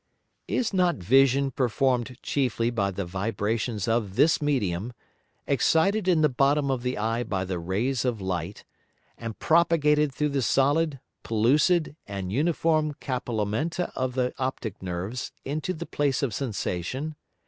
[0.47, 4.93] Is not Vision perform'd chiefly by the Vibrations of this Medium,
[5.45, 8.65] excited in the bottom of the Eye by the Rays of Light,
[9.15, 15.85] and propagated through the solid, pellucid and uniform Capillamenta of the optick Nerves into the
[15.85, 17.15] place of Sensation?